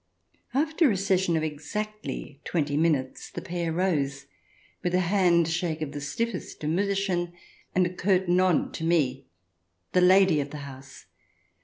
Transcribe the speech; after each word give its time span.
After 0.55 0.89
a 0.89 0.97
session 0.97 1.37
of 1.37 1.43
exactly 1.43 2.41
twenty 2.43 2.75
minutes 2.75 3.29
the 3.29 3.39
pair 3.39 3.71
rose, 3.71 4.25
with 4.81 4.95
a 4.95 4.99
handshake 5.01 5.83
of 5.83 5.91
the 5.91 6.01
stiffest 6.01 6.59
to 6.61 6.67
Mutterchen, 6.67 7.33
and 7.75 7.85
a 7.85 7.93
curt 7.93 8.27
nod 8.27 8.73
to 8.73 8.83
me, 8.83 9.27
the 9.91 10.01
lady 10.01 10.41
of 10.41 10.49
the 10.49 10.57
house. 10.65 11.05